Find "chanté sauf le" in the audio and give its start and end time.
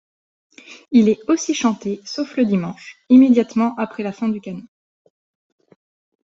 1.53-2.45